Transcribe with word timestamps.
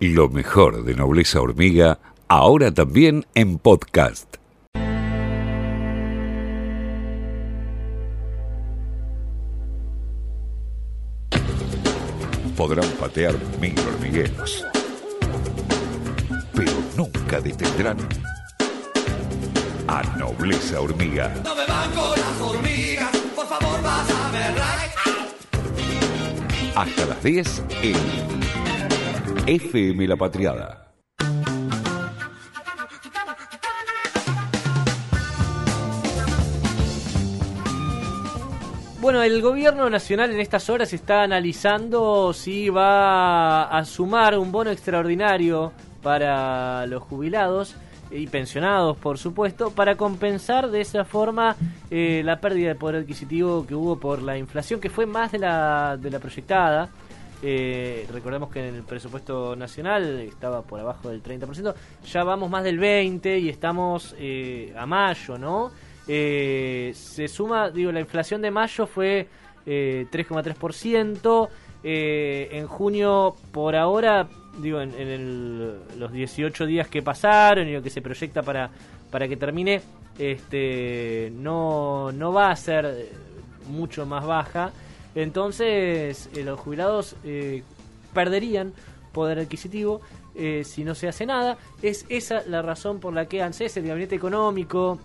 Lo 0.00 0.28
mejor 0.28 0.84
de 0.84 0.94
Nobleza 0.94 1.40
Hormiga, 1.40 1.98
ahora 2.28 2.72
también 2.72 3.26
en 3.34 3.58
podcast. 3.58 4.36
Podrán 12.56 12.88
patear 13.00 13.34
mil 13.60 13.74
hormigueros, 13.80 14.64
pero 16.54 16.72
nunca 16.96 17.40
detendrán 17.40 17.96
a 19.88 20.04
Nobleza 20.16 20.80
Hormiga. 20.80 21.34
No 21.42 21.56
me 21.56 21.66
van 21.66 21.90
con 21.90 22.10
las 22.10 22.40
hormigas, 22.40 23.16
por 23.34 23.46
favor 23.48 23.82
vas 23.82 24.08
a 24.08 24.30
ver 24.30 24.54
Hasta 26.76 27.06
las 27.06 27.22
10 27.24 27.64
en 27.82 28.47
FM 29.50 30.06
La 30.06 30.16
Patriada. 30.16 30.92
Bueno, 39.00 39.22
el 39.22 39.40
gobierno 39.40 39.88
nacional 39.88 40.32
en 40.32 40.40
estas 40.40 40.68
horas 40.68 40.92
está 40.92 41.22
analizando 41.22 42.34
si 42.34 42.68
va 42.68 43.62
a 43.74 43.84
sumar 43.86 44.38
un 44.38 44.52
bono 44.52 44.70
extraordinario 44.70 45.72
para 46.02 46.84
los 46.84 47.02
jubilados 47.04 47.74
y 48.10 48.26
pensionados, 48.26 48.98
por 48.98 49.16
supuesto, 49.16 49.70
para 49.70 49.94
compensar 49.94 50.70
de 50.70 50.82
esa 50.82 51.06
forma 51.06 51.56
eh, 51.90 52.20
la 52.22 52.38
pérdida 52.38 52.68
de 52.68 52.74
poder 52.74 52.96
adquisitivo 52.96 53.66
que 53.66 53.74
hubo 53.74 53.98
por 53.98 54.20
la 54.20 54.36
inflación, 54.36 54.78
que 54.78 54.90
fue 54.90 55.06
más 55.06 55.32
de 55.32 55.38
la, 55.38 55.96
de 55.96 56.10
la 56.10 56.18
proyectada. 56.18 56.90
Eh, 57.42 58.06
recordemos 58.12 58.50
que 58.50 58.68
en 58.68 58.74
el 58.74 58.82
presupuesto 58.82 59.54
nacional 59.54 60.20
estaba 60.20 60.62
por 60.62 60.80
abajo 60.80 61.08
del 61.08 61.22
30%, 61.22 61.74
ya 62.04 62.24
vamos 62.24 62.50
más 62.50 62.64
del 62.64 62.80
20% 62.80 63.40
y 63.40 63.48
estamos 63.48 64.14
eh, 64.18 64.74
a 64.76 64.86
mayo, 64.86 65.38
¿no? 65.38 65.70
Eh, 66.08 66.92
se 66.94 67.28
suma, 67.28 67.70
digo, 67.70 67.92
la 67.92 68.00
inflación 68.00 68.42
de 68.42 68.50
mayo 68.50 68.86
fue 68.86 69.28
3,3%. 69.66 71.48
Eh, 71.84 72.48
en 72.52 72.66
junio, 72.66 73.36
por 73.52 73.76
ahora, 73.76 74.28
digo, 74.60 74.80
en, 74.80 75.78
los 75.98 76.12
18 76.12 76.66
días 76.66 76.88
que 76.88 77.02
pasaron 77.02 77.68
y 77.68 77.72
lo 77.72 77.82
que 77.82 77.90
se 77.90 78.02
proyecta 78.02 78.42
para, 78.42 78.70
para 79.10 79.28
que 79.28 79.36
termine, 79.36 79.80
este, 80.18 81.32
no, 81.34 82.10
no 82.10 82.32
va 82.32 82.50
a 82.50 82.56
ser 82.56 83.10
mucho 83.68 84.06
más 84.06 84.26
baja. 84.26 84.72
Entonces, 85.14 86.28
eh, 86.34 86.44
los 86.44 86.58
jubilados 86.60 87.16
perderían 88.12 88.72
poder 89.12 89.38
adquisitivo 89.38 90.00
si 90.62 90.84
no 90.84 90.94
se 90.94 91.08
hace 91.08 91.26
nada. 91.26 91.58
Es 91.82 92.06
esa 92.08 92.42
la 92.46 92.62
razón 92.62 93.00
por 93.00 93.12
la 93.12 93.26
que 93.26 93.42
ANSES, 93.42 93.76
el 93.78 93.88
Gabinete 93.88 94.14
Económico, 94.14 94.98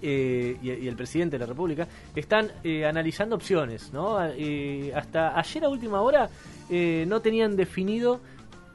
eh, 0.00 0.56
y, 0.62 0.86
el 0.86 0.94
presidente 0.94 1.36
de 1.36 1.40
la 1.40 1.46
República 1.46 1.88
están 2.14 2.52
eh, 2.62 2.86
analizando 2.86 3.34
opciones. 3.36 3.92
¿no? 3.92 4.18
Eh, 4.24 4.92
hasta 4.94 5.38
ayer 5.38 5.64
a 5.64 5.68
última 5.68 6.00
hora 6.00 6.28
no 6.70 7.20
tenían 7.22 7.56
definido 7.56 8.20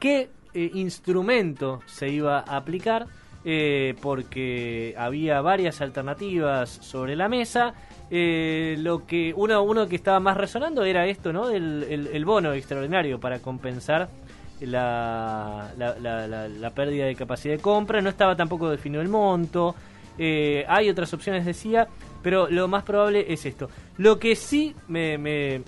qué 0.00 0.28
instrumento 0.52 1.80
se 1.86 2.08
iba 2.08 2.40
a 2.40 2.56
aplicar 2.56 3.06
porque 4.02 4.96
había 4.98 5.40
varias 5.40 5.80
alternativas 5.80 6.70
sobre 6.70 7.14
la 7.14 7.28
mesa. 7.28 7.72
Lo 8.78 9.06
que 9.06 9.32
uno, 9.36 9.62
uno 9.62 9.88
que 9.88 9.96
estaba 9.96 10.20
más 10.20 10.36
resonando 10.36 10.84
era 10.84 11.06
esto, 11.06 11.32
¿no? 11.32 11.50
El, 11.50 12.24
bono 12.24 12.52
extraordinario 12.52 13.18
para 13.18 13.40
compensar 13.40 14.08
la, 14.60 15.72
la, 15.76 16.70
pérdida 16.70 17.06
de 17.06 17.14
capacidad 17.16 17.54
de 17.54 17.60
compra. 17.60 18.00
No 18.00 18.10
estaba 18.10 18.36
tampoco 18.36 18.70
definido 18.70 19.02
el 19.02 19.08
monto. 19.08 19.74
Eh, 20.16 20.64
hay 20.68 20.88
otras 20.90 21.12
opciones, 21.12 21.44
decía, 21.44 21.88
pero 22.22 22.48
lo 22.48 22.68
más 22.68 22.84
probable 22.84 23.26
es 23.28 23.46
esto. 23.46 23.68
Lo 23.98 24.18
que 24.18 24.36
sí 24.36 24.74
me, 24.88 25.18
me, 25.18 25.62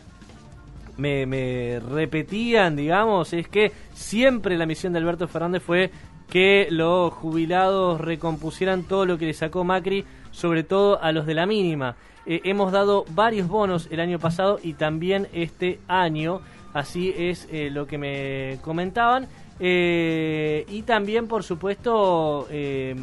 me, 0.96 1.80
repetían, 1.80 2.76
digamos, 2.76 3.32
es 3.32 3.48
que 3.48 3.72
siempre 3.92 4.56
la 4.56 4.66
misión 4.66 4.92
de 4.92 5.00
Alberto 5.00 5.26
Fernández 5.26 5.62
fue 5.62 5.90
que 6.30 6.68
los 6.70 7.12
jubilados 7.12 8.00
recompusieran 8.00 8.84
todo 8.84 9.04
lo 9.06 9.18
que 9.18 9.26
le 9.26 9.34
sacó 9.34 9.64
Macri, 9.64 10.04
sobre 10.36 10.64
todo 10.64 11.02
a 11.02 11.12
los 11.12 11.24
de 11.24 11.32
la 11.32 11.46
mínima. 11.46 11.96
Eh, 12.26 12.42
hemos 12.44 12.72
dado 12.72 13.06
varios 13.10 13.48
bonos 13.48 13.88
el 13.90 14.00
año 14.00 14.18
pasado 14.18 14.60
y 14.62 14.74
también 14.74 15.28
este 15.32 15.78
año, 15.88 16.42
así 16.74 17.14
es 17.16 17.48
eh, 17.50 17.70
lo 17.70 17.86
que 17.86 17.96
me 17.96 18.58
comentaban. 18.60 19.28
Eh, 19.58 20.66
y 20.68 20.82
también, 20.82 21.26
por 21.26 21.42
supuesto, 21.42 22.46
eh, 22.50 22.94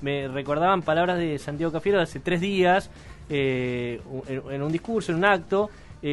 me 0.00 0.28
recordaban 0.28 0.82
palabras 0.82 1.18
de 1.18 1.38
Santiago 1.38 1.72
Cafiero 1.72 2.00
hace 2.00 2.20
tres 2.20 2.40
días, 2.40 2.90
eh, 3.28 4.00
en, 4.28 4.62
un 4.62 4.70
discurso, 4.70 5.10
en 5.10 5.18
un 5.18 5.24
acto, 5.24 5.70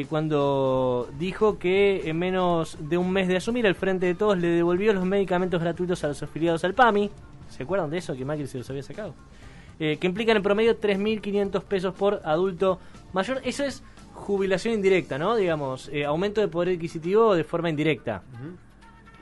cuando 0.10 1.08
dijo 1.20 1.60
que 1.60 2.10
en 2.10 2.18
menos 2.18 2.78
de 2.80 2.98
un 2.98 3.12
mes 3.12 3.28
de 3.28 3.38
asumir, 3.38 3.68
el 3.68 3.76
Frente 3.76 4.08
de 4.08 4.16
Todos 4.16 4.40
le 4.40 4.48
devolvió 4.48 4.92
los 4.92 5.06
medicamentos 5.06 5.62
gratuitos 5.62 6.04
a 6.04 6.08
los 6.08 6.24
afiliados 6.24 6.64
al 6.64 6.74
PAMI. 6.74 7.12
¿Se 7.50 7.62
acuerdan 7.62 7.92
de 7.92 8.00
eso? 8.00 8.16
Que 8.16 8.26
Macri 8.26 8.48
se 8.48 8.58
los 8.58 8.68
había 8.72 8.82
sacado. 8.82 9.14
Que 9.78 10.00
implican 10.02 10.38
en 10.38 10.44
promedio 10.44 10.80
3.500 10.80 11.64
pesos 11.64 11.94
por 11.94 12.22
adulto 12.24 12.80
mayor. 13.12 13.42
Eso 13.44 13.64
es 13.66 13.84
jubilación 14.14 14.76
indirecta, 14.76 15.18
¿no? 15.18 15.36
Digamos, 15.36 15.92
aumento 16.08 16.42
de 16.42 16.48
poder 16.48 16.76
adquisitivo 16.76 17.36
de 17.36 17.44
forma 17.44 17.70
indirecta. 17.70 18.24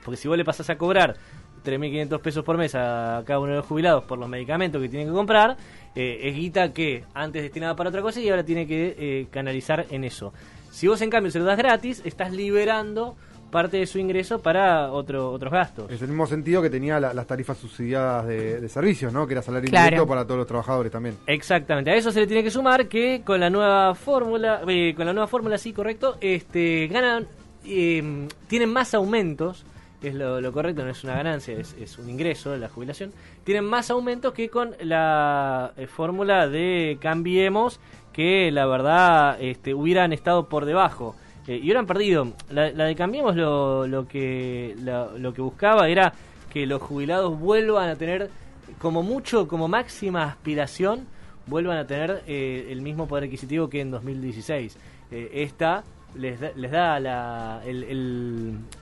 Porque 0.04 0.16
si 0.16 0.28
vos 0.28 0.36
le 0.36 0.44
pasás 0.44 0.68
a 0.70 0.76
cobrar 0.76 1.16
3.500 1.64 2.20
pesos 2.20 2.44
por 2.44 2.58
mes 2.58 2.74
a 2.74 3.22
cada 3.24 3.38
uno 3.38 3.52
de 3.52 3.58
los 3.58 3.66
jubilados 3.66 4.04
por 4.04 4.18
los 4.18 4.28
medicamentos 4.28 4.80
que 4.80 4.88
tienen 4.88 5.08
que 5.08 5.14
comprar, 5.14 5.56
eh, 5.94 6.20
es 6.22 6.34
guita 6.34 6.72
que 6.72 7.04
antes 7.14 7.42
destinada 7.42 7.76
para 7.76 7.90
otra 7.90 8.02
cosa 8.02 8.20
y 8.20 8.28
ahora 8.28 8.44
tiene 8.44 8.66
que 8.66 8.94
eh, 8.98 9.26
canalizar 9.30 9.86
en 9.90 10.04
eso. 10.04 10.32
Si 10.70 10.88
vos 10.88 11.00
en 11.02 11.10
cambio 11.10 11.30
se 11.30 11.38
lo 11.38 11.44
das 11.44 11.58
gratis, 11.58 12.02
estás 12.04 12.32
liberando 12.32 13.16
parte 13.52 13.76
de 13.76 13.86
su 13.86 14.00
ingreso 14.00 14.40
para 14.40 14.90
otro, 14.90 15.30
otros 15.30 15.52
gastos. 15.52 15.88
Es 15.92 16.02
el 16.02 16.08
mismo 16.08 16.26
sentido 16.26 16.60
que 16.60 16.70
tenía 16.70 16.98
las 16.98 17.26
tarifas 17.28 17.58
subsidiadas 17.58 18.26
de, 18.26 18.68
servicios, 18.68 19.12
¿no? 19.12 19.26
Que 19.28 19.34
era 19.34 19.42
salario 19.42 19.68
indirecto 19.68 20.06
para 20.06 20.24
todos 20.24 20.38
los 20.38 20.46
trabajadores 20.48 20.90
también. 20.90 21.16
Exactamente. 21.28 21.92
A 21.92 21.94
eso 21.94 22.10
se 22.10 22.20
le 22.20 22.26
tiene 22.26 22.42
que 22.42 22.50
sumar 22.50 22.88
que 22.88 23.22
con 23.24 23.38
la 23.38 23.50
nueva 23.50 23.94
fórmula, 23.94 24.62
eh, 24.66 24.94
con 24.96 25.06
la 25.06 25.12
nueva 25.12 25.28
fórmula, 25.28 25.58
sí, 25.58 25.72
correcto, 25.72 26.16
este, 26.20 26.88
ganan, 26.88 27.28
tienen 27.62 28.72
más 28.72 28.94
aumentos 28.94 29.64
es 30.02 30.14
lo, 30.14 30.52
correcto, 30.52 30.82
no 30.84 30.90
es 30.90 31.04
una 31.04 31.14
ganancia, 31.14 31.56
es, 31.56 31.98
un 31.98 32.10
ingreso 32.10 32.50
de 32.50 32.58
la 32.58 32.68
jubilación, 32.68 33.12
tienen 33.44 33.64
más 33.64 33.88
aumentos 33.88 34.32
que 34.32 34.48
con 34.48 34.74
la 34.80 35.72
eh, 35.76 35.86
fórmula 35.86 36.48
de 36.48 36.98
Cambiemos, 37.00 37.78
que 38.12 38.50
la 38.50 38.66
verdad 38.66 39.40
este, 39.40 39.74
hubieran 39.74 40.12
estado 40.12 40.48
por 40.48 40.64
debajo 40.64 41.14
eh, 41.46 41.56
y 41.56 41.62
hubieran 41.62 41.86
perdido. 41.86 42.32
La, 42.50 42.70
de 42.70 42.94
Cambiemos 42.94 43.36
lo, 43.36 43.86
lo, 43.86 44.06
que, 44.06 44.76
lo 44.82 45.32
que 45.32 45.42
buscaba 45.42 45.88
era 45.88 46.12
que 46.52 46.66
los 46.66 46.82
jubilados 46.82 47.38
vuelvan 47.38 47.88
a 47.88 47.96
tener, 47.96 48.30
como 48.78 49.02
mucho, 49.02 49.48
como 49.48 49.68
máxima 49.68 50.24
aspiración, 50.24 51.06
vuelvan 51.46 51.78
a 51.78 51.86
tener 51.86 52.22
eh, 52.26 52.68
el 52.70 52.82
mismo 52.82 53.08
poder 53.08 53.24
adquisitivo 53.24 53.68
que 53.68 53.80
en 53.80 53.90
2016. 53.90 54.76
esta 55.10 55.84
les 56.14 56.40
da, 56.40 56.52
les 56.54 56.70
da 56.70 57.00
la, 57.00 57.62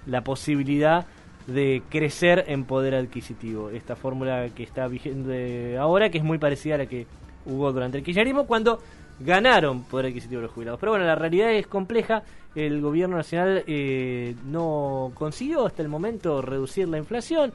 la 0.06 0.24
posibilidad 0.24 1.06
de 1.46 1.82
crecer 1.88 2.44
en 2.48 2.64
poder 2.64 2.94
adquisitivo. 2.94 3.70
Esta 3.70 3.96
fórmula 3.96 4.48
que 4.54 4.62
está 4.62 4.86
vigente 4.88 5.76
ahora, 5.78 6.10
que 6.10 6.18
es 6.18 6.24
muy 6.24 6.38
parecida 6.38 6.76
a 6.76 6.78
la 6.78 6.86
que 6.86 7.06
hubo 7.46 7.72
durante 7.72 7.98
el 7.98 8.04
kirchnerismo, 8.04 8.46
cuando 8.46 8.80
ganaron 9.18 9.82
poder 9.84 10.06
adquisitivo 10.06 10.40
los 10.40 10.50
jubilados. 10.50 10.80
Pero 10.80 10.92
bueno, 10.92 11.04
la 11.04 11.14
realidad 11.14 11.52
es 11.52 11.66
compleja. 11.66 12.22
El 12.54 12.80
gobierno 12.80 13.16
nacional 13.16 13.62
eh, 13.66 14.34
no 14.46 15.12
consiguió 15.14 15.66
hasta 15.66 15.82
el 15.82 15.88
momento 15.88 16.42
reducir 16.42 16.88
la 16.88 16.98
inflación 16.98 17.52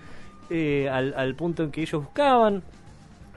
eh, 0.49 0.87
al, 0.89 1.13
al 1.17 1.35
punto 1.35 1.63
en 1.63 1.71
que 1.71 1.81
ellos 1.81 2.03
buscaban. 2.03 2.63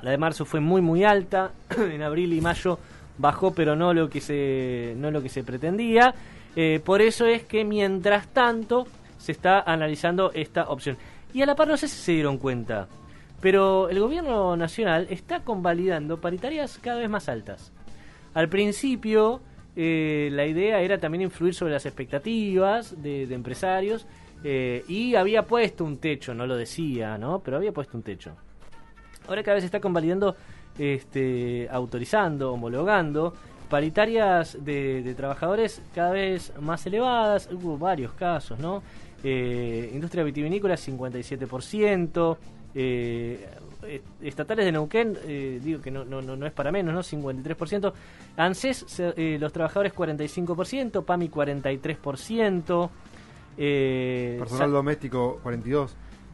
La 0.03 0.11
de 0.13 0.19
marzo 0.19 0.45
fue 0.45 0.61
muy 0.61 0.81
muy 0.81 1.05
alta. 1.05 1.51
en 1.77 2.03
abril 2.03 2.33
y 2.33 2.41
mayo 2.41 2.79
bajó, 3.19 3.53
pero 3.53 3.77
no 3.77 3.93
lo 3.93 4.09
que 4.09 4.21
se, 4.21 4.95
no 4.97 5.11
lo 5.11 5.23
que 5.23 5.29
se 5.29 5.43
pretendía. 5.43 6.15
Eh, 6.57 6.81
por 6.85 7.03
eso 7.03 7.27
es 7.27 7.45
que 7.45 7.65
mientras 7.65 8.29
tanto 8.29 8.87
se 9.19 9.33
está 9.33 9.61
analizando 9.61 10.33
esta 10.33 10.69
opción. 10.69 10.97
Y 11.35 11.43
a 11.43 11.47
la 11.47 11.55
par 11.55 11.69
no 11.69 11.77
sé 11.77 11.89
si 11.89 11.97
se 11.97 12.13
dieron 12.13 12.39
cuenta, 12.39 12.89
pero 13.41 13.89
el 13.89 14.01
gobierno 14.01 14.57
nacional 14.57 15.07
está 15.11 15.45
convalidando 15.45 16.21
paritarias 16.21 16.79
cada 16.79 16.99
vez 16.99 17.09
más 17.09 17.29
altas. 17.29 17.73
Al 18.35 18.49
principio 18.49 19.41
eh, 19.77 20.29
la 20.33 20.47
idea 20.47 20.81
era 20.81 20.99
también 20.99 21.23
influir 21.23 21.55
sobre 21.55 21.73
las 21.73 21.87
expectativas 21.87 23.01
de, 23.01 23.23
empresarios 23.33 24.07
eh, 24.45 24.85
y 24.89 25.15
había 25.15 25.45
puesto 25.45 25.85
un 25.85 25.99
techo, 25.99 26.35
no 26.35 26.47
lo 26.47 26.57
decía, 26.57 27.19
¿no? 27.19 27.41
Pero 27.41 27.57
había 27.57 27.73
puesto 27.73 27.97
un 27.97 28.03
techo. 28.03 28.33
Ahora 29.29 29.43
cada 29.43 29.57
vez 29.57 29.65
está 29.65 29.81
convalidando, 29.81 30.37
este, 30.79 31.69
autorizando, 31.71 32.53
homologando 32.53 33.35
paritarias 33.69 34.57
de, 34.65 35.15
trabajadores 35.17 35.83
cada 35.95 36.11
vez 36.11 36.53
más 36.61 36.87
elevadas, 36.87 37.49
hubo 37.53 37.79
varios 37.79 38.13
casos, 38.13 38.59
¿no? 38.59 38.83
Eh, 39.23 39.91
industria 39.93 40.25
vitivinícola 40.25 40.75
57%. 40.75 42.37
Eh, 42.81 43.49
estatales 44.23 44.65
de 44.65 44.71
Neuquén, 44.71 45.19
eh, 45.25 45.61
digo 45.63 45.81
que 45.81 45.91
no, 45.91 46.05
no, 46.05 46.23
no, 46.23 46.47
es 46.47 46.53
para 46.53 46.71
menos, 46.71 46.95
¿no? 46.95 47.03
53%. 47.03 47.93
ANSES, 48.37 49.01
eh, 49.17 49.37
los 49.41 49.53
trabajadores 49.53 49.93
45%, 49.95 51.05
PAMI 51.05 51.29
43%. 51.29 52.91
Eh, 53.57 54.37
Personal 54.39 54.71
doméstico 54.71 55.41
42%. 55.43 55.89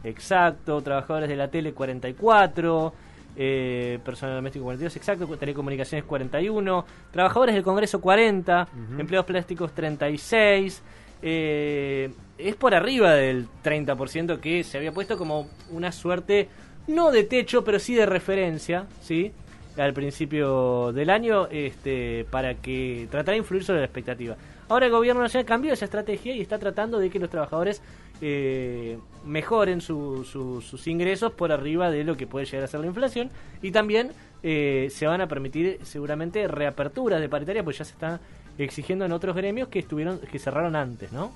Exacto, 0.05 0.83
trabajadores 0.83 1.31
de 1.31 1.37
la 1.37 1.49
tele 1.49 1.73
44, 1.73 2.93
eh, 3.37 3.99
personal 4.05 4.37
doméstico 4.37 4.65
42, 4.67 4.97
exacto, 4.97 5.27
telecomunicaciones 5.39 6.05
41, 6.05 6.85
trabajadores 7.11 7.55
del 7.55 7.65
Congreso 7.65 8.03
40, 8.03 8.69
empleados 8.99 9.25
plásticos 9.25 9.73
36. 9.73 10.83
Eh, 11.27 12.11
es 12.37 12.55
por 12.55 12.75
arriba 12.75 13.15
del 13.15 13.47
30% 13.65 14.41
que 14.41 14.63
se 14.63 14.77
había 14.77 14.93
puesto 14.93 15.17
como 15.17 15.49
una 15.71 15.91
suerte, 15.91 16.49
no 16.87 17.11
de 17.11 17.25
techo, 17.25 17.65
pero 17.65 17.79
sí 17.79 17.95
de 17.95 18.05
referencia, 18.05 18.87
¿sí? 19.01 19.33
Al 19.79 19.95
principio 19.95 20.93
del 20.93 21.09
año, 21.09 21.49
este, 21.51 22.27
para 22.31 22.57
que 22.57 23.09
tratara 23.11 23.33
de 23.33 23.39
influir 23.39 23.65
sobre 23.65 23.79
la 23.81 23.87
expectativa. 23.87 24.37
Ahora 24.69 24.85
el 24.85 24.93
gobierno 24.93 25.23
nacional 25.23 25.47
cambió 25.47 25.73
esa 25.73 25.87
estrategia 25.87 26.35
y 26.35 26.43
está 26.43 26.59
tratando 26.59 26.99
de 26.99 27.09
que 27.09 27.19
los 27.19 27.31
trabajadores 27.31 27.81
eh, 28.21 28.99
mejoren 29.25 29.81
sus 29.81 30.87
ingresos 30.87 31.33
por 31.33 31.53
arriba 31.53 31.91
de 31.91 32.05
lo 32.05 32.17
que 32.19 32.27
puede 32.27 32.45
llegar 32.45 32.65
a 32.65 32.69
ser 32.69 32.81
la 32.81 32.87
inflación 32.87 33.31
y 33.63 33.73
también 33.73 34.13
eh, 34.43 34.89
se 34.91 35.07
van 35.07 35.21
a 35.21 35.27
permitir 35.27 35.81
seguramente 35.83 36.47
reaperturas 36.49 37.21
de 37.21 37.29
paritaria 37.29 37.65
pues 37.65 37.79
ya 37.79 37.85
se 37.85 37.93
está 37.93 38.21
exigiendo 38.59 39.05
en 39.05 39.13
otros 39.13 39.35
gremios 39.35 39.69
que 39.69 39.81
estuvieron 39.81 40.19
que 40.19 40.39
cerraron 40.39 40.77
antes, 40.77 41.13
¿no? 41.13 41.33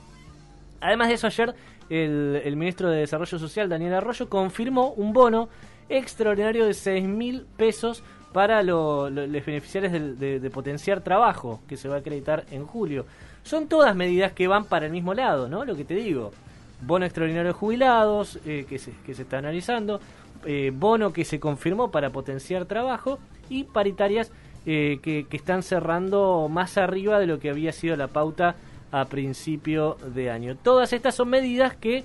Además 0.80 1.08
de 1.08 1.14
eso 1.14 1.26
ayer 1.26 1.54
el, 1.90 2.56
ministro 2.56 2.90
de 2.90 2.98
Desarrollo 2.98 3.38
Social 3.38 3.68
Daniel 3.68 3.94
Arroyo 3.94 4.28
confirmó 4.28 4.90
un 4.92 5.12
bono 5.12 5.48
extraordinario 5.88 6.66
de 6.66 6.74
6 6.74 7.08
mil 7.08 7.46
pesos 7.56 8.02
para 8.32 8.62
los 8.62 9.12
beneficiarios 9.12 9.92
de, 9.92 10.50
potenciar 10.52 11.00
trabajo 11.00 11.60
que 11.66 11.76
se 11.76 11.88
va 11.88 11.96
a 11.96 11.98
acreditar 11.98 12.44
en 12.50 12.66
julio. 12.66 13.06
Son 13.42 13.68
todas 13.68 13.96
medidas 13.96 14.32
que 14.32 14.46
van 14.46 14.66
para 14.66 14.86
el 14.86 14.92
mismo 14.92 15.14
lado, 15.14 15.48
¿no? 15.48 15.64
Lo 15.64 15.74
que 15.74 15.84
te 15.84 15.94
digo. 15.94 16.32
Bono 16.80 17.06
extraordinario 17.06 17.52
de 17.52 17.58
jubilados 17.58 18.38
eh, 18.46 18.64
que, 18.68 18.78
se, 18.78 18.92
que 19.04 19.12
se 19.12 19.22
está 19.22 19.38
analizando, 19.38 20.00
eh, 20.44 20.70
bono 20.72 21.12
que 21.12 21.24
se 21.24 21.40
confirmó 21.40 21.90
para 21.90 22.10
potenciar 22.10 22.66
trabajo 22.66 23.18
y 23.48 23.64
paritarias 23.64 24.30
eh, 24.70 24.98
que, 25.02 25.26
están 25.32 25.62
cerrando 25.62 26.48
más 26.48 26.76
arriba 26.76 27.18
de 27.18 27.26
lo 27.26 27.40
que 27.40 27.48
había 27.48 27.72
sido 27.72 27.96
la 27.96 28.08
pauta 28.08 28.54
a 28.92 29.06
principio 29.06 29.96
de 30.14 30.30
año. 30.30 30.56
Todas 30.56 30.92
estas 30.92 31.14
son 31.14 31.30
medidas 31.30 31.74
que 31.74 32.04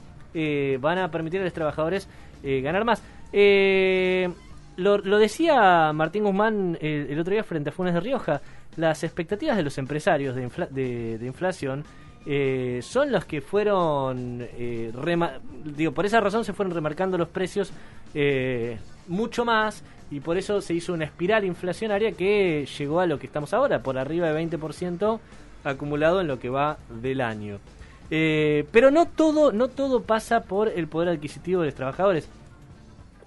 van 0.80 0.98
a 0.98 1.12
permitir 1.12 1.42
a 1.42 1.44
los 1.44 1.54
trabajadores 1.54 2.07
ganar 2.42 2.86
más. 2.86 3.04
Lo, 4.75 4.98
lo, 4.98 5.18
decía 5.19 5.94
Martín 5.94 6.24
Guzmán 6.24 6.77
el, 6.81 7.19
otro 7.19 7.33
día 7.33 7.44
frente 7.44 7.69
a 7.69 7.71
Funes 7.71 7.94
de 7.94 8.00
Rioja, 8.00 8.42
las 8.75 9.04
expectativas 9.04 9.57
de 9.57 9.63
los 9.63 9.77
empresarios 9.77 10.36
de, 10.36 11.18
de, 11.18 11.25
inflación 11.25 11.83
eh, 12.25 12.80
son 12.81 13.12
los 13.12 13.25
que 13.25 13.42
fueron, 13.42 14.39
eh, 14.42 14.92
digo, 15.66 15.92
por 15.92 16.06
esa 16.06 16.21
razón 16.21 16.45
se 16.45 16.54
fueron 16.54 16.74
remarcando 16.74 17.18
los 17.18 17.27
precios 17.27 17.71
eh, 18.13 18.77
mucho 19.07 19.44
más 19.44 19.83
y 20.13 20.19
por 20.19 20.38
eso 20.38 20.62
se 20.62 20.74
hizo 20.74 20.94
una 20.94 21.06
espiral 21.06 21.44
inflacionaria 21.44 22.12
que 22.12 22.68
llegó 22.77 23.00
a 23.00 23.06
lo 23.06 23.19
que 23.19 23.27
estamos 23.27 23.54
ahora, 23.54 23.81
por 23.81 23.98
arriba 23.98 24.31
de 24.31 24.48
20% 24.48 25.19
acumulado 25.63 26.21
en 26.21 26.27
lo 26.27 26.39
que 26.39 26.50
va 26.50 26.77
del 27.01 27.21
año. 27.21 27.60
pero 28.10 28.92
no 28.92 29.07
todo, 29.07 29.51
no 29.51 29.68
todo 29.69 30.04
pasa 30.04 30.44
por 30.44 30.69
el 30.69 30.88
poder 30.88 31.10
adquisitivo 31.10 31.62
de 31.62 31.68
los 31.68 31.75
trabajadores 31.75 32.27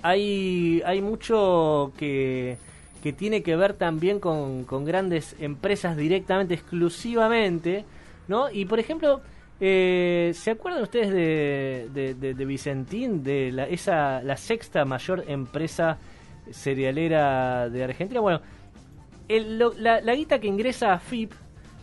hay, 0.06 0.82
hay 0.84 1.00
mucho 1.00 1.92
que, 1.98 2.58
que 3.02 3.12
tiene 3.12 3.42
que 3.42 3.56
ver 3.56 3.74
también 3.74 4.20
con, 4.20 4.64
con 4.64 4.84
grandes 4.84 5.34
empresas 5.40 5.96
directamente, 5.96 6.54
exclusivamente, 6.54 7.84
¿no? 8.28 8.50
Y 8.50 8.66
por 8.66 8.78
ejemplo, 8.78 9.20
eh, 9.60 10.32
¿se 10.34 10.52
acuerdan 10.52 10.82
ustedes 10.82 11.10
de, 11.10 12.14
de, 12.14 12.44
Vicentín, 12.44 13.24
de 13.24 13.50
la, 13.52 13.64
esa, 13.64 14.22
la 14.22 14.36
sexta 14.36 14.84
mayor 14.84 15.24
empresa 15.26 15.98
cerealera 16.52 17.68
de 17.68 17.84
Argentina? 17.84 18.20
Bueno, 18.20 18.40
la, 19.28 20.00
la 20.00 20.14
guita 20.14 20.38
que 20.38 20.46
ingresa 20.46 20.92
a 20.92 20.98
FIP 20.98 21.32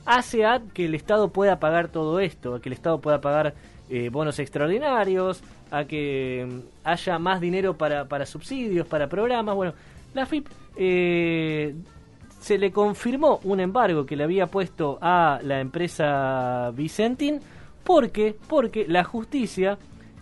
hace 0.06 0.46
a 0.46 0.62
que 0.74 0.86
el 0.86 0.96
Estado 0.96 1.30
pueda 1.30 1.60
pagar 1.60 1.90
todo 1.90 2.20
esto, 2.20 2.56
a 2.56 2.62
que 2.62 2.70
el 2.70 2.74
Estado 2.74 3.00
pueda 3.00 3.22
pagar 3.22 3.54
eh, 3.90 4.10
bonos 4.10 4.40
extraordinarios, 4.40 5.44
a 5.72 5.86
que 5.86 6.48
mm, 6.50 6.60
haya 6.84 7.20
más 7.20 7.42
dinero 7.42 7.78
para, 7.78 8.08
para 8.08 8.26
subsidios, 8.26 8.88
para 8.88 9.08
programas. 9.08 9.56
Bueno, 9.56 9.74
la 10.14 10.26
FIP 10.26 10.48
eh, 10.76 11.76
se 12.40 12.58
le 12.58 12.72
confirmó 12.72 13.40
un 13.44 13.60
embargo 13.60 14.06
que 14.06 14.16
le 14.16 14.24
había 14.24 14.48
puesto 14.48 14.98
a 15.02 15.40
la 15.44 15.60
empresa 15.60 16.72
Vicentín 16.72 17.40
porque, 17.84 18.36
porque 18.48 18.86
la 18.88 19.04
justicia 19.04 19.78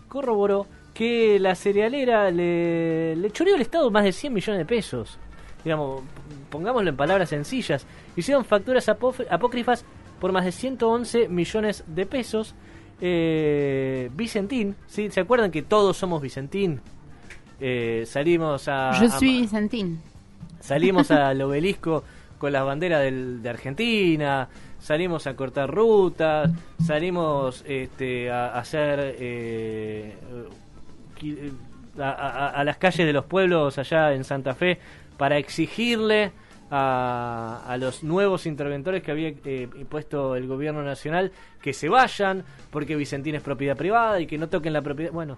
corroboró 0.08 0.66
que 0.94 1.40
la 1.40 1.56
cerealera 1.56 2.32
le, 2.32 3.16
le 3.16 3.32
choreó 3.32 3.56
al 3.56 3.62
Estado 3.62 3.90
más 3.92 4.04
de 4.04 4.12
100 4.12 4.34
millones 4.34 4.60
de 4.60 4.66
pesos. 4.66 5.18
Digamos, 5.64 6.02
pongámoslo 6.50 6.90
en 6.90 6.98
palabras 6.98 7.30
sencillas. 7.30 7.86
Hicieron 8.16 8.46
facturas 8.46 8.90
apócrifas 8.90 9.86
por 10.20 10.32
más 10.32 10.46
de 10.46 10.52
111 10.52 11.30
millones 11.30 11.84
de 11.88 12.06
pesos 12.06 12.56
eh, 13.02 14.12
Vicentín, 14.14 14.76
¿sí? 14.86 15.10
¿Se 15.10 15.20
acuerdan 15.20 15.50
que 15.50 15.64
todos 15.64 15.98
somos 15.98 16.22
Vicentín? 16.22 16.82
Eh, 17.60 18.04
salimos 18.06 18.68
a... 18.68 18.92
Yo 19.02 19.10
soy 19.10 19.42
Vicentín. 19.42 20.00
Salimos 20.60 21.10
al 21.12 21.42
obelisco 21.42 22.04
con 22.38 22.54
las 22.54 22.64
banderas 22.64 23.02
de 23.02 23.50
Argentina, 23.50 24.48
salimos 24.80 25.28
a 25.28 25.36
cortar 25.36 25.70
rutas, 25.70 26.52
salimos 26.84 27.64
este, 27.68 28.32
a, 28.32 28.58
hacer... 28.58 29.16
Eh, 29.20 30.16
a, 32.00 32.64
las 32.64 32.78
calles 32.78 33.06
de 33.06 33.14
los 33.14 33.26
pueblos 33.26 33.78
allá 33.78 34.14
en 34.14 34.24
Santa 34.24 34.54
Fe 34.54 34.80
para 35.18 35.38
exigirle 35.38 36.32
a, 36.70 37.76
los 37.80 38.04
nuevos 38.04 38.46
interventores 38.46 39.04
que 39.04 39.12
había 39.12 39.34
eh, 39.44 39.68
el 40.36 40.48
gobierno 40.48 40.84
nacional 40.84 41.32
que 41.62 41.74
se 41.74 41.90
vayan 41.90 42.44
porque 42.70 42.96
Vicentín 42.96 43.36
es 43.36 43.42
propiedad 43.42 43.76
privada 43.76 44.20
y 44.20 44.28
que 44.28 44.38
no 44.38 44.48
toquen 44.48 44.74
la 44.74 44.82
propiedad. 44.82 45.12
Bueno, 45.12 45.36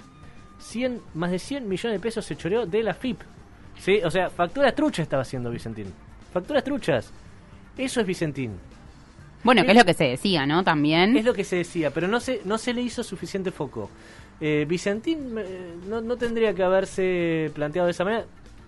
100, 0.59 1.01
más 1.15 1.31
de 1.31 1.39
100 1.39 1.67
millones 1.67 1.99
de 1.99 2.03
pesos 2.03 2.25
se 2.25 2.35
choreó 2.35 2.65
de 2.65 2.83
la 2.83 2.93
FIP. 2.93 3.21
¿sí? 3.79 3.99
O 4.03 4.11
sea, 4.11 4.29
facturas 4.29 4.75
truchas 4.75 5.03
estaba 5.03 5.23
haciendo 5.23 5.49
Vicentín. 5.49 5.91
Facturas 6.31 6.63
truchas. 6.63 7.11
Eso 7.77 7.99
es 7.99 8.07
Vicentín. 8.07 8.59
Bueno, 9.43 9.63
que 9.63 9.71
es 9.71 9.77
lo 9.77 9.85
que 9.85 9.93
se 9.93 10.05
decía, 10.05 10.45
¿no? 10.45 10.63
También. 10.63 11.17
Es 11.17 11.25
lo 11.25 11.33
que 11.33 11.43
se 11.43 11.57
decía, 11.57 11.91
pero 11.91 12.07
no 12.07 12.19
se, 12.19 12.41
no 12.45 12.57
se 12.57 12.73
le 12.73 12.81
hizo 12.81 13.03
suficiente 13.03 13.51
foco. 13.51 13.89
Eh, 14.41 14.65
Vicentín 14.67 15.37
eh, 15.37 15.73
no, 15.87 16.01
no 16.01 16.17
tendría 16.17 16.53
que 16.53 16.63
haberse 16.63 17.51
planteado 17.53 17.87
de 17.87 17.91
esa 17.91 18.03
manera. 18.03 18.25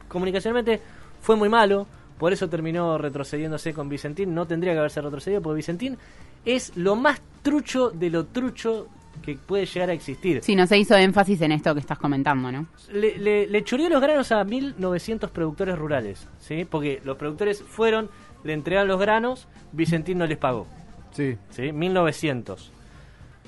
Comunicacionalmente 0.07 0.81
fue 1.21 1.35
muy 1.35 1.49
malo 1.49 1.87
por 2.17 2.31
eso 2.31 2.49
terminó 2.49 2.97
retrocediéndose 2.97 3.73
con 3.73 3.89
Vicentín. 3.89 4.33
No 4.33 4.45
tendría 4.45 4.73
que 4.73 4.79
haberse 4.79 5.01
retrocedido 5.01 5.41
porque 5.41 5.57
Vicentín 5.57 5.97
es 6.45 6.75
lo 6.77 6.95
más 6.95 7.21
trucho 7.41 7.89
de 7.89 8.09
lo 8.09 8.25
trucho 8.25 8.87
que 9.21 9.35
puede 9.35 9.65
llegar 9.65 9.89
a 9.89 9.93
existir. 9.93 10.41
Sí, 10.43 10.55
no 10.55 10.67
se 10.67 10.77
hizo 10.77 10.95
énfasis 10.95 11.41
en 11.41 11.51
esto 11.51 11.73
que 11.73 11.79
estás 11.79 11.97
comentando, 11.97 12.51
¿no? 12.51 12.67
Le, 12.91 13.17
le, 13.17 13.61
los 13.61 14.01
granos 14.01 14.31
a 14.31 14.43
1.900 14.43 15.29
productores 15.29 15.77
rurales, 15.77 16.27
¿sí? 16.39 16.65
Porque 16.65 17.01
los 17.03 17.17
productores 17.17 17.61
fueron, 17.63 18.09
le 18.45 18.53
entregaron 18.53 18.87
los 18.87 18.99
granos, 18.99 19.47
Vicentín 19.73 20.19
no 20.19 20.27
les 20.27 20.37
pagó. 20.37 20.67
Sí. 21.11 21.37
¿Sí? 21.49 21.63
1.900. 21.63 22.69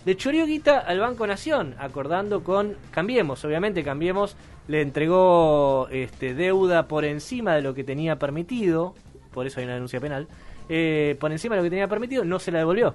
Le 0.06 0.18
choreó 0.18 0.46
guita 0.46 0.80
al 0.80 1.00
Banco 1.00 1.28
Nación, 1.28 1.76
acordando 1.80 2.44
con 2.44 2.76
Cambiemos, 2.92 3.44
obviamente 3.46 3.84
Cambiemos 3.84 4.36
le 4.68 4.82
entregó 4.82 5.88
este, 5.92 6.34
deuda 6.34 6.88
por 6.88 7.06
encima 7.06 7.56
de 7.56 7.62
lo 7.62 7.74
que 7.74 7.84
tenía 7.84 8.18
permitido, 8.18 8.96
por 9.34 9.46
eso 9.46 9.60
hay 9.60 9.66
una 9.66 9.76
denuncia 9.76 10.00
penal, 10.00 10.28
eh, 10.70 11.16
por 11.20 11.32
encima 11.32 11.56
de 11.56 11.62
lo 11.62 11.64
que 11.66 11.70
tenía 11.70 11.88
permitido, 11.88 12.26
no 12.26 12.40
se 12.40 12.52
la 12.52 12.60
devolvió. 12.60 12.94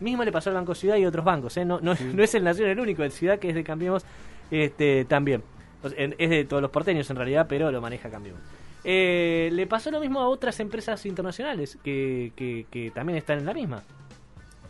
Mismo 0.00 0.24
le 0.24 0.32
pasó 0.32 0.50
al 0.50 0.56
Banco 0.56 0.74
Ciudad 0.74 0.96
y 0.96 1.06
otros 1.06 1.24
bancos, 1.24 1.56
¿eh? 1.56 1.64
no, 1.64 1.80
no, 1.80 1.94
no, 2.14 2.22
es 2.22 2.34
el 2.34 2.44
Nación 2.44 2.68
el 2.68 2.78
único, 2.78 3.02
el 3.02 3.12
Ciudad 3.12 3.38
que 3.38 3.48
es 3.48 3.54
de 3.54 3.64
Cambiemos 3.64 4.04
este, 4.50 5.04
también. 5.04 5.42
es 5.82 6.30
de 6.30 6.44
todos 6.44 6.62
los 6.62 6.70
porteños 6.70 7.10
en 7.10 7.16
realidad, 7.16 7.46
pero 7.48 7.70
lo 7.70 7.80
maneja 7.80 8.08
Cambiemos. 8.08 8.40
Eh, 8.84 9.50
le 9.52 9.66
pasó 9.66 9.90
lo 9.90 10.00
mismo 10.00 10.20
a 10.20 10.28
otras 10.28 10.60
empresas 10.60 11.04
internacionales 11.06 11.78
que, 11.82 12.32
que, 12.36 12.92
también 12.94 13.18
están 13.18 13.38
en 13.38 13.46
la 13.46 13.54
misma. 13.54 13.82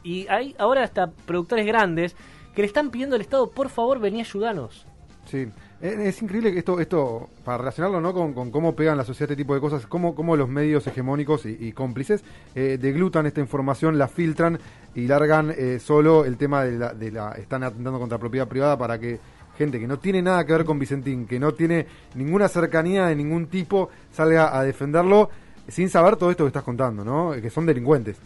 Y 0.03 0.27
hay 0.29 0.55
ahora 0.59 0.83
hasta 0.83 1.11
productores 1.11 1.67
grandes 1.67 2.17
que 2.55 2.63
le 2.63 2.67
están 2.67 2.91
pidiendo 2.91 3.17
al 3.17 3.23
Estado, 3.23 3.51
por 3.51 3.69
favor, 3.69 4.01
vení 4.01 4.21
a 4.21 4.25
ayudarnos. 4.25 4.87
Sí, 5.27 5.47
Es 5.83 6.23
increíble 6.23 6.53
que 6.53 6.61
esto, 6.61 6.81
esto 6.81 7.29
para 7.45 7.59
relacionarlo 7.59 8.01
¿no? 8.01 8.15
con, 8.15 8.51
cómo 8.51 8.75
pegan 8.75 8.97
la 8.97 9.05
sociedad 9.05 9.31
este 9.31 9.43
tipo 9.43 9.55
de 9.55 9.61
cosas, 9.61 9.87
cómo, 9.87 10.15
cómo 10.15 10.37
los 10.37 10.49
medios 10.49 10.87
hegemónicos 10.87 11.45
y, 11.45 11.73
cómplices 11.73 12.25
eh, 12.55 12.79
deglutan 12.81 13.27
esta 13.27 13.41
información, 13.41 13.99
la 13.99 14.09
filtran 14.09 14.59
y 14.95 15.07
largan 15.07 15.53
eh, 15.57 15.79
solo 15.81 16.25
el 16.25 16.39
tema 16.39 16.65
de 16.65 16.79
la, 16.79 16.95
de 16.95 17.13
la... 17.13 17.33
Están 17.33 17.63
atentando 17.63 18.01
contra 18.01 18.17
propiedad 18.17 18.49
privada 18.49 18.79
para 18.79 18.99
que 18.99 19.21
gente 19.59 19.81
que 19.81 19.87
no 19.87 19.99
tiene 19.99 20.23
nada 20.23 20.47
que 20.47 20.53
ver 20.53 20.65
con 20.65 20.79
Vicentín, 20.79 21.27
que 21.27 21.39
no 21.39 21.53
tiene 21.53 21.87
ninguna 22.15 22.49
cercanía 22.49 23.07
de 23.07 23.17
ningún 23.17 23.49
tipo, 23.49 23.91
salga 24.13 24.57
a 24.57 24.63
defenderlo 24.63 25.29
sin 25.67 25.91
saber 25.91 26.17
todo 26.17 26.31
esto 26.31 26.45
que 26.45 26.49
estás 26.49 26.63
contando, 26.63 27.05
¿no? 27.05 27.33
Que 27.33 27.51
son 27.51 27.67
delincuentes. 27.67 28.17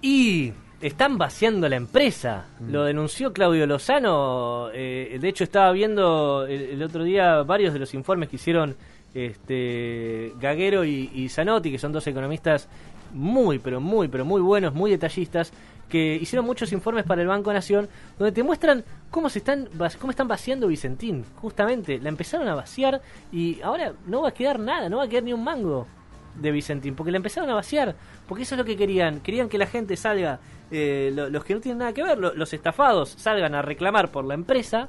Y 0.00 0.52
están 0.80 1.18
vaciando 1.18 1.68
la 1.68 1.76
empresa. 1.76 2.46
Mm. 2.60 2.70
Lo 2.70 2.84
denunció 2.84 3.32
Claudio 3.32 3.66
Lozano. 3.66 4.70
Eh, 4.72 5.18
de 5.20 5.28
hecho, 5.28 5.44
estaba 5.44 5.72
viendo 5.72 6.46
el, 6.46 6.82
otro 6.82 7.04
día 7.04 7.42
varios 7.42 7.72
de 7.72 7.80
los 7.80 7.92
informes 7.94 8.28
que 8.28 8.36
hicieron 8.36 8.76
este, 9.14 10.32
Gaguero 10.40 10.84
y, 10.84 11.28
Zanotti, 11.28 11.70
que 11.70 11.78
son 11.78 11.92
dos 11.92 12.06
economistas 12.06 12.68
muy, 13.12 13.58
pero 13.58 13.80
muy, 13.80 14.08
pero 14.08 14.24
muy 14.24 14.40
buenos, 14.40 14.74
muy 14.74 14.90
detallistas, 14.90 15.52
que 15.88 16.16
hicieron 16.16 16.44
muchos 16.44 16.72
informes 16.72 17.04
para 17.04 17.22
el 17.22 17.28
Banco 17.28 17.52
Nación, 17.52 17.88
donde 18.18 18.32
te 18.32 18.42
muestran 18.42 18.84
cómo 19.10 19.28
se 19.28 19.38
están, 19.38 19.68
cómo 19.98 20.10
están 20.10 20.28
vaciando 20.28 20.68
Vicentín. 20.68 21.24
Justamente, 21.36 21.98
la 21.98 22.10
empezaron 22.10 22.46
a 22.48 22.54
vaciar 22.54 23.00
y 23.32 23.60
ahora 23.62 23.94
no 24.06 24.22
va 24.22 24.28
a 24.28 24.32
quedar 24.32 24.58
nada, 24.58 24.88
no 24.88 24.98
va 24.98 25.04
a 25.04 25.08
quedar 25.08 25.22
ni 25.22 25.32
un 25.32 25.42
mango 25.42 25.86
de 26.34 26.52
Vicentín, 26.52 26.94
porque 26.94 27.10
la 27.10 27.16
empezaron 27.16 27.50
a 27.50 27.54
vaciar, 27.54 27.96
porque 28.26 28.42
eso 28.44 28.54
es 28.54 28.58
lo 28.58 28.64
que 28.64 28.76
querían, 28.76 29.20
querían 29.20 29.48
que 29.48 29.58
la 29.58 29.66
gente 29.66 29.96
salga, 29.96 30.38
eh, 30.70 31.10
los 31.14 31.44
que 31.44 31.54
no 31.54 31.60
tienen 31.60 31.78
nada 31.78 31.92
que 31.92 32.02
ver, 32.02 32.18
los 32.18 32.52
estafados, 32.52 33.14
salgan 33.16 33.54
a 33.54 33.62
reclamar 33.62 34.10
por 34.10 34.24
la 34.24 34.34
empresa 34.34 34.88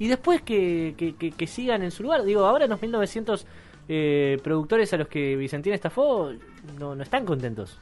y 0.00 0.08
después 0.08 0.42
que, 0.42 0.94
que, 1.36 1.46
sigan 1.46 1.82
en 1.82 1.90
su 1.90 2.02
lugar. 2.02 2.24
Digo, 2.24 2.46
ahora 2.46 2.66
los 2.66 2.80
1900 2.80 3.46
eh, 3.92 4.38
productores 4.44 4.92
a 4.92 4.98
los 4.98 5.08
que 5.08 5.34
Vicentín 5.34 5.72
estafó 5.72 6.30
no, 6.78 6.94
no 6.94 7.02
están 7.02 7.24
contentos, 7.24 7.76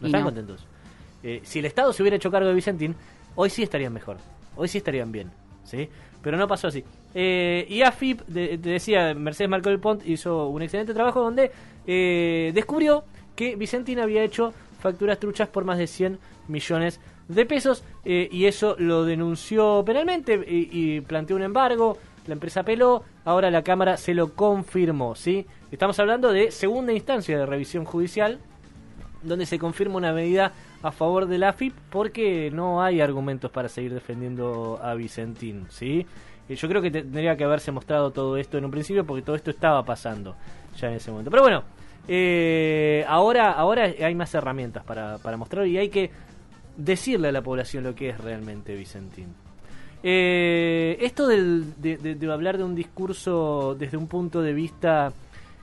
no 0.00 0.06
están 0.06 0.22
contentos. 0.22 0.64
Eh, 1.24 1.40
si 1.42 1.58
el 1.58 1.64
Estado 1.64 1.92
se 1.92 2.00
hubiera 2.00 2.16
hecho 2.16 2.30
cargo 2.30 2.48
de 2.48 2.54
Vicentín, 2.54 2.94
hoy 3.34 3.50
sí 3.50 3.64
estarían 3.64 3.92
mejor, 3.92 4.18
hoy 4.54 4.68
sí 4.68 4.78
estarían 4.78 5.10
bien, 5.10 5.32
¿sí? 5.64 5.88
Pero 6.22 6.36
no 6.36 6.46
pasó 6.46 6.68
así. 6.68 6.84
Eh, 7.12 7.66
y 7.68 7.82
AFIP, 7.82 8.20
te 8.32 8.56
decía, 8.58 9.14
Mercedes 9.14 9.50
Marco 9.50 9.68
del 9.68 9.80
Pont 9.80 10.06
hizo 10.06 10.46
un 10.46 10.62
excelente 10.62 10.94
trabajo 10.94 11.22
donde 11.22 11.50
eh, 11.88 12.52
descubrió 12.54 13.02
que 13.34 13.56
Vicentín 13.56 13.98
había 13.98 14.22
hecho 14.22 14.54
facturas 14.78 15.18
truchas 15.18 15.48
por 15.48 15.64
más 15.64 15.78
de 15.78 15.88
100 15.88 16.20
millones 16.46 17.00
de 17.28 17.46
pesos 17.46 17.84
eh, 18.04 18.28
y 18.30 18.46
eso 18.46 18.76
lo 18.78 19.04
denunció 19.04 19.82
penalmente 19.84 20.34
y, 20.46 21.00
planteó 21.00 21.36
un 21.36 21.42
embargo. 21.42 21.98
La 22.28 22.34
empresa 22.34 22.62
peló, 22.62 23.04
ahora 23.24 23.50
la 23.50 23.62
Cámara 23.62 23.96
se 23.96 24.12
lo 24.12 24.34
confirmó, 24.34 25.14
¿sí? 25.14 25.46
Estamos 25.70 25.98
hablando 25.98 26.30
de 26.30 26.50
segunda 26.50 26.92
instancia 26.92 27.38
de 27.38 27.46
revisión 27.46 27.86
judicial, 27.86 28.38
donde 29.22 29.46
se 29.46 29.58
confirma 29.58 29.96
una 29.96 30.12
medida 30.12 30.52
a 30.82 30.92
favor 30.92 31.24
de 31.24 31.38
la 31.38 31.48
AFIP 31.48 31.72
porque 31.88 32.50
no 32.52 32.82
hay 32.82 33.00
argumentos 33.00 33.50
para 33.50 33.70
seguir 33.70 33.94
defendiendo 33.94 34.78
a 34.82 34.92
Vicentín, 34.92 35.68
¿sí? 35.70 36.06
Yo 36.50 36.68
creo 36.68 36.82
que 36.82 36.90
tendría 36.90 37.34
que 37.34 37.44
haberse 37.44 37.72
mostrado 37.72 38.10
todo 38.10 38.36
esto 38.36 38.58
en 38.58 38.66
un 38.66 38.70
principio 38.70 39.06
porque 39.06 39.22
todo 39.22 39.34
esto 39.34 39.50
estaba 39.50 39.82
pasando 39.82 40.36
ya 40.78 40.88
en 40.88 40.94
ese 40.96 41.10
momento. 41.10 41.30
Pero 41.30 41.42
bueno, 41.42 41.62
eh, 42.08 43.06
ahora, 43.08 43.52
ahora 43.52 43.84
hay 43.84 44.14
más 44.14 44.34
herramientas 44.34 44.84
para, 44.84 45.16
para 45.16 45.38
mostrar 45.38 45.66
y 45.66 45.78
hay 45.78 45.88
que 45.88 46.10
decirle 46.76 47.28
a 47.28 47.32
la 47.32 47.40
población 47.40 47.84
lo 47.84 47.94
que 47.94 48.10
es 48.10 48.18
realmente 48.18 48.74
Vicentín. 48.74 49.47
Eh, 50.02 50.96
esto 51.00 51.26
de, 51.26 52.30
hablar 52.32 52.58
de 52.58 52.64
un 52.64 52.74
discurso 52.74 53.76
desde 53.78 53.96
un 53.96 54.06
punto 54.06 54.42
de 54.42 54.52
vista 54.52 55.12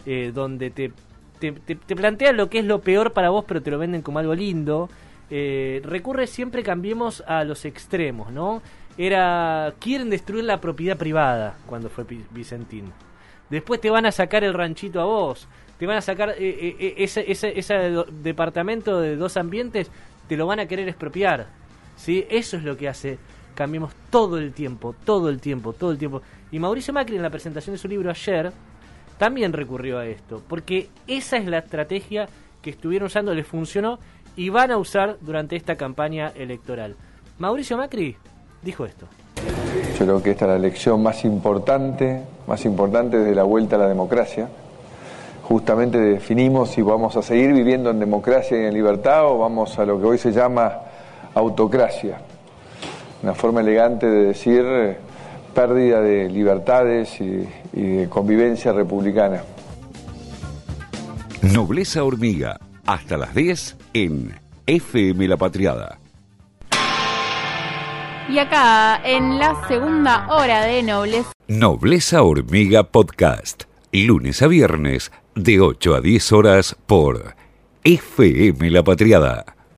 eh, 0.05 0.31
donde 0.33 0.71
te, 0.71 0.91
te, 1.39 2.33
lo 2.33 2.49
que 2.49 2.59
es 2.59 2.65
lo 2.65 2.81
peor 2.81 3.13
para 3.13 3.29
vos, 3.29 3.45
pero 3.47 3.61
te 3.61 3.71
lo 3.71 3.77
venden 3.77 4.01
como 4.01 4.19
algo 4.19 4.35
lindo, 4.35 4.89
recurre 5.29 6.27
siempre 6.27 6.63
cambiemos 6.63 7.23
a 7.27 7.43
los 7.43 7.65
extremos, 7.65 8.31
¿no? 8.31 8.61
era 8.97 9.73
quieren 9.79 10.09
destruir 10.09 10.45
la 10.45 10.61
propiedad 10.61 10.97
privada 10.97 11.55
cuando 11.65 11.89
fue 11.89 12.05
Vicentín. 12.31 12.91
Después 13.49 13.79
te 13.81 13.89
van 13.89 14.05
a 14.05 14.11
sacar 14.11 14.43
el 14.43 14.53
ranchito 14.53 15.01
a 15.01 15.05
vos, 15.05 15.47
te 15.77 15.85
van 15.85 15.97
a 15.97 16.01
sacar 16.01 16.29
eh, 16.29 16.35
eh, 16.39 16.75
eh, 16.79 16.93
ese, 16.97 17.29
ese, 17.31 17.57
ese, 17.57 17.75
departamento 18.23 18.99
de 18.99 19.15
dos 19.15 19.37
ambientes, 19.37 19.91
te 20.27 20.37
lo 20.37 20.47
van 20.47 20.59
a 20.59 20.67
querer 20.67 20.87
expropiar. 20.87 21.47
¿sí? 21.95 22.25
Eso 22.29 22.57
es 22.57 22.63
lo 22.63 22.77
que 22.77 22.89
hace 22.89 23.17
Cambiemos 23.55 23.93
todo 24.09 24.37
el 24.37 24.53
tiempo, 24.53 24.93
todo 25.05 25.29
el 25.29 25.39
tiempo, 25.39 25.73
todo 25.73 25.91
el 25.91 25.97
tiempo. 25.97 26.21
Y 26.51 26.59
Mauricio 26.59 26.93
Macri 26.93 27.15
en 27.15 27.23
la 27.23 27.29
presentación 27.29 27.73
de 27.73 27.79
su 27.79 27.87
libro 27.87 28.09
ayer 28.09 28.51
también 29.17 29.53
recurrió 29.53 29.97
a 29.97 30.05
esto, 30.05 30.41
porque 30.47 30.89
esa 31.07 31.37
es 31.37 31.45
la 31.45 31.59
estrategia 31.59 32.27
que 32.61 32.71
estuvieron 32.71 33.07
usando, 33.07 33.33
les 33.33 33.47
funcionó 33.47 33.97
y 34.35 34.49
van 34.49 34.71
a 34.71 34.77
usar 34.77 35.17
durante 35.21 35.55
esta 35.55 35.75
campaña 35.75 36.33
electoral. 36.35 36.95
Mauricio 37.39 37.77
Macri 37.77 38.17
dijo 38.61 38.85
esto. 38.85 39.07
Yo 39.97 40.05
creo 40.05 40.21
que 40.21 40.31
esta 40.31 40.45
es 40.45 40.49
la 40.51 40.57
elección 40.57 41.01
más 41.01 41.23
importante, 41.23 42.23
más 42.47 42.65
importante 42.65 43.17
de 43.17 43.33
la 43.33 43.43
vuelta 43.43 43.77
a 43.77 43.79
la 43.79 43.87
democracia. 43.87 44.49
Justamente 45.43 45.97
definimos 45.99 46.71
si 46.71 46.81
vamos 46.81 47.15
a 47.15 47.21
seguir 47.21 47.53
viviendo 47.53 47.91
en 47.91 47.99
democracia 47.99 48.57
y 48.61 48.65
en 48.65 48.73
libertad 48.73 49.27
o 49.27 49.37
vamos 49.37 49.77
a 49.77 49.85
lo 49.85 49.99
que 49.99 50.05
hoy 50.05 50.17
se 50.17 50.31
llama 50.31 50.73
autocracia. 51.35 52.17
Una 53.23 53.33
forma 53.33 53.61
elegante 53.61 54.07
de 54.07 54.25
decir 54.25 54.63
eh, 54.65 54.97
pérdida 55.53 56.01
de 56.01 56.29
libertades 56.29 57.19
y, 57.21 57.47
y 57.73 57.81
de 57.81 58.09
convivencia 58.09 58.71
republicana. 58.71 59.41
Nobleza 61.41 62.03
Hormiga, 62.03 62.59
hasta 62.85 63.17
las 63.17 63.33
10 63.35 63.77
en 63.93 64.33
FM 64.67 65.27
La 65.27 65.37
Patriada. 65.37 65.99
Y 68.27 68.39
acá, 68.39 68.99
en 69.05 69.37
la 69.37 69.67
segunda 69.67 70.27
hora 70.29 70.63
de 70.65 70.81
Nobleza. 70.81 71.31
Nobleza 71.47 72.23
Hormiga 72.23 72.83
Podcast. 72.83 73.65
Lunes 73.91 74.41
a 74.41 74.47
viernes, 74.47 75.11
de 75.35 75.61
8 75.61 75.95
a 75.95 76.01
10 76.01 76.31
horas 76.31 76.75
por 76.87 77.35
FM 77.83 78.71
La 78.71 78.83
Patriada. 78.83 79.54